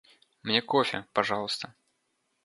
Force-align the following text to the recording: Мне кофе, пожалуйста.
Мне 0.41 0.61
кофе, 0.61 1.05
пожалуйста. 1.13 1.75